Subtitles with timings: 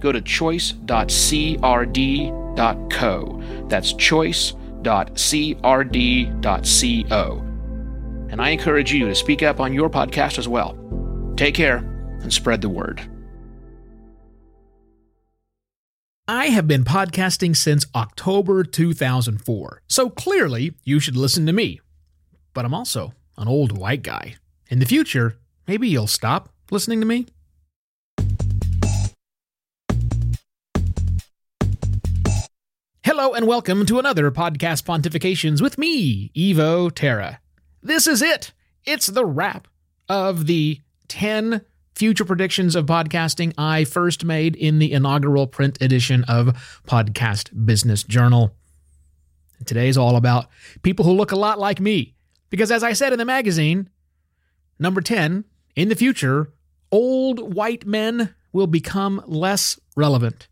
[0.00, 0.84] go to choice.crd.co.
[3.68, 4.64] That's choice.crd.co.
[8.30, 10.76] And I encourage you to speak up on your podcast as well.
[11.36, 11.78] Take care
[12.20, 13.00] and spread the word.
[16.30, 21.80] I have been podcasting since October 2004, so clearly you should listen to me.
[22.52, 24.36] But I'm also an old white guy.
[24.68, 27.26] In the future, maybe you'll stop listening to me.
[33.18, 37.40] Hello and welcome to another podcast pontifications with me, Evo Terra.
[37.82, 38.52] This is it.
[38.84, 39.66] It's the wrap
[40.08, 41.62] of the 10
[41.96, 48.04] future predictions of podcasting I first made in the inaugural print edition of Podcast Business
[48.04, 48.54] Journal.
[49.58, 50.46] And today's all about
[50.82, 52.14] people who look a lot like me.
[52.50, 53.90] Because as I said in the magazine,
[54.78, 56.52] number 10, in the future,
[56.92, 60.46] old white men will become less relevant,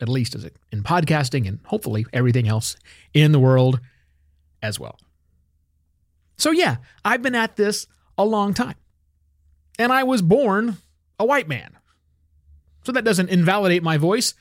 [0.00, 2.76] at least as in podcasting and hopefully everything else
[3.14, 3.80] in the world
[4.62, 4.98] as well.
[6.38, 7.86] So, yeah, I've been at this
[8.18, 8.76] a long time
[9.78, 10.76] and I was born
[11.18, 11.76] a white man.
[12.84, 14.34] So that doesn't invalidate my voice.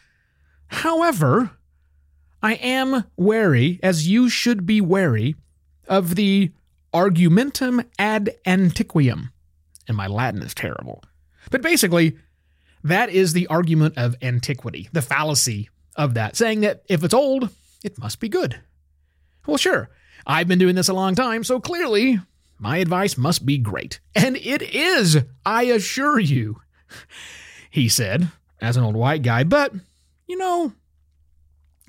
[0.68, 1.52] However,
[2.44, 5.36] I am wary, as you should be wary,
[5.88, 6.52] of the
[6.94, 9.32] argumentum ad antiquum.
[9.88, 11.04] And my Latin is terrible.
[11.50, 12.18] But basically,
[12.86, 17.50] that is the argument of antiquity, the fallacy of that, saying that if it's old,
[17.84, 18.60] it must be good.
[19.48, 19.90] Well, sure,
[20.26, 22.20] I've been doing this a long time, so clearly
[22.60, 24.00] my advice must be great.
[24.14, 26.62] And it is, I assure you,
[27.70, 28.30] he said,
[28.62, 29.44] as an old white guy.
[29.44, 29.74] But,
[30.28, 30.74] you know,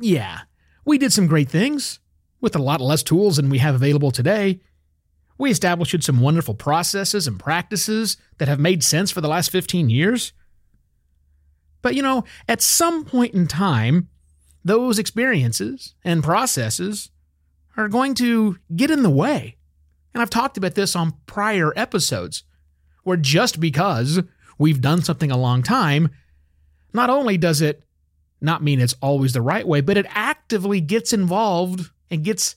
[0.01, 0.41] yeah,
[0.85, 2.01] we did some great things
[2.41, 4.61] with a lot less tools than we have available today.
[5.39, 9.91] We established some wonderful processes and practices that have made sense for the last 15
[9.91, 10.33] years.
[11.87, 14.09] But, you know, at some point in time,
[14.65, 17.11] those experiences and processes
[17.77, 19.57] are going to get in the way
[20.17, 22.43] and I've talked about this on prior episodes,
[23.03, 24.19] where just because
[24.57, 26.09] we've done something a long time,
[26.95, 27.83] not only does it
[28.41, 32.57] not mean it's always the right way, but it actively gets involved and gets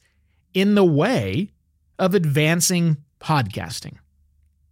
[0.53, 1.51] in the way
[1.99, 3.97] of advancing podcasting.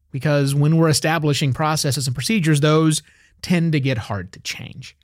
[0.09, 3.03] Because when we're establishing processes and procedures, those
[3.41, 4.95] tend to get hard to change.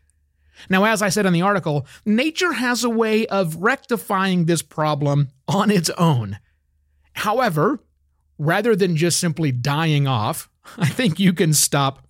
[0.69, 5.29] Now, as I said in the article, nature has a way of rectifying this problem
[5.47, 6.39] on its own.
[7.13, 7.79] However,
[8.37, 12.07] rather than just simply dying off, I think you can stop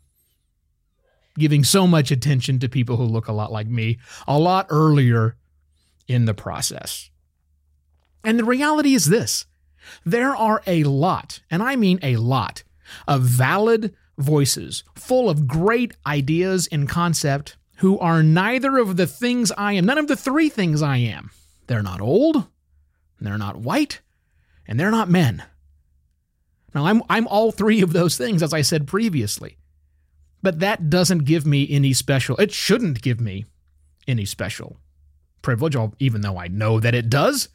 [1.38, 3.98] giving so much attention to people who look a lot like me
[4.28, 5.36] a lot earlier
[6.08, 7.10] in the process.
[8.24, 9.46] And the reality is this
[10.06, 12.64] there are a lot, and I mean a lot,
[13.08, 19.52] of valid voices full of great ideas and concept who are neither of the things
[19.58, 21.32] I am, none of the three things I am.
[21.68, 22.48] They're not old,
[23.20, 24.02] they're not white,
[24.68, 25.44] and they're not men.
[26.74, 29.58] Now, I'm, I'm all three of those things, as I said previously.
[30.42, 33.46] But that doesn't give me any special, it shouldn't give me
[34.08, 34.78] any special
[35.42, 37.50] privilege, even though I know that it does.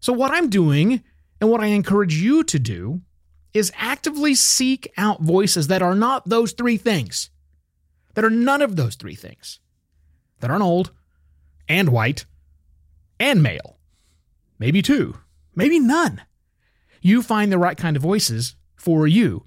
[0.00, 1.02] So, what I'm doing
[1.40, 3.02] and what I encourage you to do
[3.54, 7.30] is actively seek out voices that are not those three things,
[8.14, 9.60] that are none of those three things,
[10.40, 10.90] that aren't old
[11.68, 12.24] and white
[13.20, 13.78] and male,
[14.58, 15.16] maybe two,
[15.54, 16.22] maybe none.
[17.00, 19.46] You find the right kind of voices for you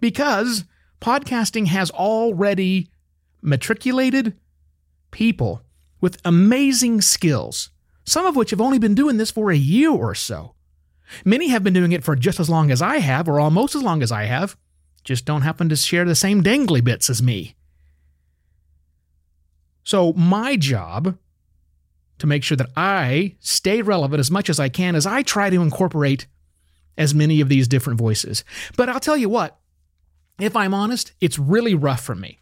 [0.00, 0.64] because
[1.00, 2.88] podcasting has already
[3.42, 4.38] matriculated
[5.10, 5.62] people
[6.00, 7.70] with amazing skills,
[8.04, 10.53] some of which have only been doing this for a year or so.
[11.24, 13.82] Many have been doing it for just as long as I have, or almost as
[13.82, 14.56] long as I have,
[15.04, 17.54] just don't happen to share the same dangly bits as me.
[19.82, 21.18] So, my job
[22.18, 25.50] to make sure that I stay relevant as much as I can as I try
[25.50, 26.26] to incorporate
[26.96, 28.44] as many of these different voices.
[28.76, 29.58] But I'll tell you what,
[30.38, 32.40] if I'm honest, it's really rough for me.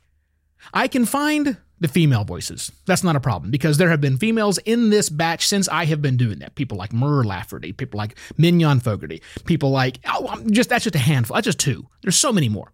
[0.73, 2.71] I can find the female voices.
[2.87, 6.01] That's not a problem because there have been females in this batch since I have
[6.01, 6.55] been doing that.
[6.55, 11.01] People like Mur Lafferty, people like Mignon Fogarty, people like, oh, just that's just a
[11.01, 11.35] handful.
[11.35, 11.89] That's just two.
[12.03, 12.73] There's so many more.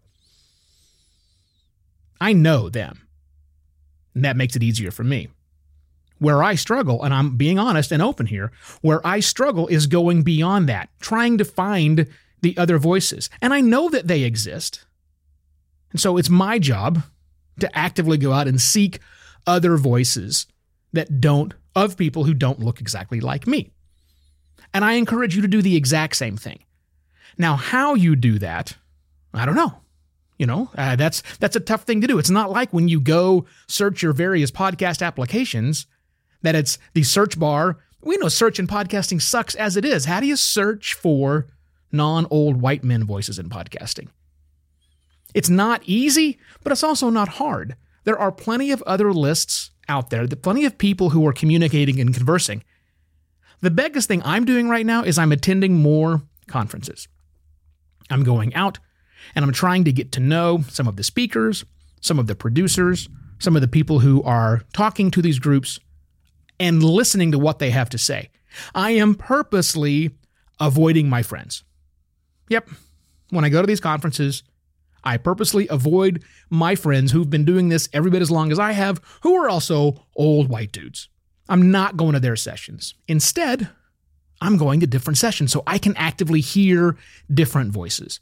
[2.21, 3.09] I know them.
[4.15, 5.29] And that makes it easier for me.
[6.19, 8.53] Where I struggle, and I'm being honest and open here,
[8.83, 12.09] where I struggle is going beyond that, trying to find
[12.43, 13.31] the other voices.
[13.41, 14.85] And I know that they exist.
[15.93, 17.05] And so it's my job
[17.61, 19.01] to actively go out and seek
[19.47, 20.47] other voices
[20.93, 23.71] that don't, of people who don't look exactly like me.
[24.75, 26.61] And I encourage you to do the exact same thing.
[27.37, 28.77] Now, how you do that,
[29.33, 29.81] I don't know.
[30.39, 32.19] You know, uh, that's that's a tough thing to do.
[32.19, 35.87] It's not like when you go search your various podcast applications
[36.43, 37.79] that it's the search bar.
[38.03, 40.05] We know search and podcasting sucks as it is.
[40.05, 41.49] How do you search for
[41.91, 44.09] non-old white men voices in podcasting?
[45.35, 47.77] It's not easy, but it's also not hard.
[48.05, 52.15] There are plenty of other lists out there, plenty of people who are communicating and
[52.15, 52.65] conversing.
[53.61, 57.09] The biggest thing I'm doing right now is I'm attending more conferences.
[58.11, 58.79] I'm going out
[59.35, 61.65] and I'm trying to get to know some of the speakers,
[62.01, 63.09] some of the producers,
[63.39, 65.79] some of the people who are talking to these groups
[66.59, 68.31] and listening to what they have to say.
[68.75, 70.11] I am purposely
[70.59, 71.65] avoiding my friends.
[72.49, 72.71] Yep.
[73.31, 74.43] When I go to these conferences,
[75.05, 78.73] I purposely avoid my friends who've been doing this every bit as long as I
[78.73, 81.09] have, who are also old white dudes.
[81.49, 82.95] I'm not going to their sessions.
[83.07, 83.69] Instead,
[84.41, 86.97] I'm going to different sessions so I can actively hear
[87.33, 88.21] different voices.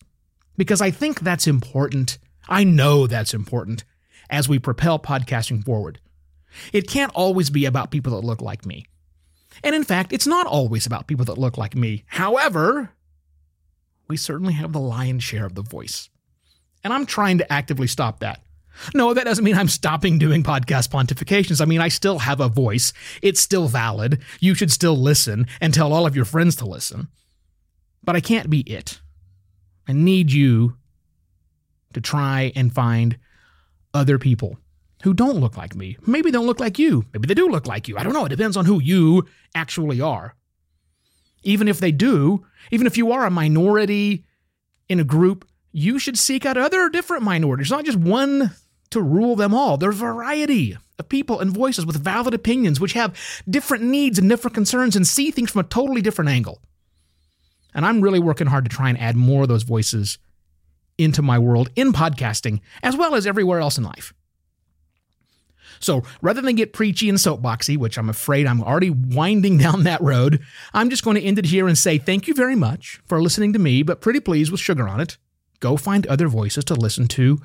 [0.56, 2.18] Because I think that's important.
[2.48, 3.84] I know that's important
[4.30, 6.00] as we propel podcasting forward.
[6.72, 8.86] It can't always be about people that look like me.
[9.62, 12.04] And in fact, it's not always about people that look like me.
[12.06, 12.90] However,
[14.08, 16.08] we certainly have the lion's share of the voice.
[16.86, 18.42] And I'm trying to actively stop that.
[18.94, 21.60] No, that doesn't mean I'm stopping doing podcast pontifications.
[21.60, 22.92] I mean, I still have a voice.
[23.22, 24.22] It's still valid.
[24.38, 27.08] You should still listen and tell all of your friends to listen.
[28.04, 29.00] But I can't be it.
[29.88, 30.76] I need you
[31.92, 33.18] to try and find
[33.92, 34.56] other people
[35.02, 35.96] who don't look like me.
[36.06, 37.04] Maybe they don't look like you.
[37.12, 37.98] Maybe they do look like you.
[37.98, 38.26] I don't know.
[38.26, 40.36] It depends on who you actually are.
[41.42, 44.24] Even if they do, even if you are a minority
[44.88, 48.50] in a group, you should seek out other different minorities, not just one
[48.88, 49.76] to rule them all.
[49.76, 53.14] There's a variety of people and voices with valid opinions, which have
[53.46, 56.62] different needs and different concerns and see things from a totally different angle.
[57.74, 60.16] And I'm really working hard to try and add more of those voices
[60.96, 64.14] into my world in podcasting, as well as everywhere else in life.
[65.78, 70.00] So rather than get preachy and soapboxy, which I'm afraid I'm already winding down that
[70.00, 70.40] road,
[70.72, 73.52] I'm just going to end it here and say thank you very much for listening
[73.52, 75.18] to me, but pretty please with sugar on it.
[75.66, 77.40] Go find other voices to listen to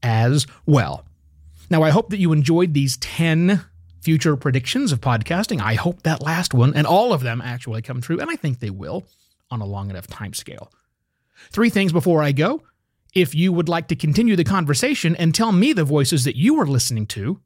[0.00, 1.04] as well.
[1.70, 3.64] Now, I hope that you enjoyed these 10
[4.00, 5.60] future predictions of podcasting.
[5.60, 8.60] I hope that last one and all of them actually come true, and I think
[8.60, 9.08] they will
[9.50, 10.70] on a long enough time scale.
[11.50, 12.62] Three things before I go.
[13.12, 16.60] If you would like to continue the conversation and tell me the voices that you
[16.60, 17.40] are listening to,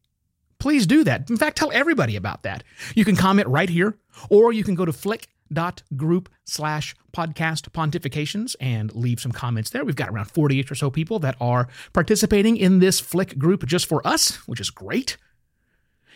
[0.58, 1.30] please do that.
[1.30, 2.64] In fact, tell everybody about that.
[2.94, 3.96] You can comment right here,
[4.28, 9.70] or you can go to flick dot group slash podcast pontifications and leave some comments
[9.70, 9.84] there.
[9.84, 13.86] We've got around 48 or so people that are participating in this Flick group just
[13.86, 15.16] for us, which is great.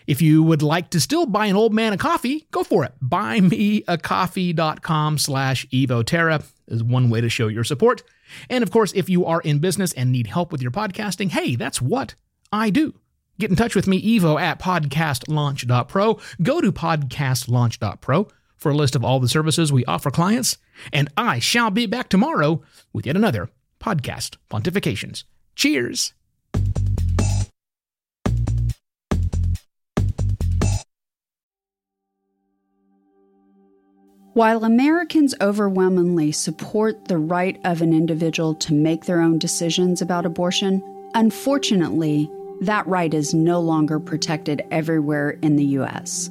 [0.07, 2.93] If you would like to still buy an old man a coffee, go for it.
[3.03, 8.03] Buymeacoffee.com slash evoterra is one way to show your support.
[8.49, 11.57] And of course, if you are in business and need help with your podcasting, hey,
[11.57, 12.15] that's what
[12.51, 12.95] I do.
[13.39, 16.21] Get in touch with me, evo at podcastlaunch.pro.
[16.43, 18.29] Go to podcastlaunch.pro
[18.63, 20.57] for a list of all the services we offer clients,
[20.93, 23.51] and I shall be back tomorrow with yet another
[23.81, 25.25] podcast pontifications.
[25.57, 26.15] Cheers!
[34.35, 40.25] While Americans overwhelmingly support the right of an individual to make their own decisions about
[40.25, 42.31] abortion, unfortunately,
[42.63, 46.31] that right is no longer protected everywhere in the U.S.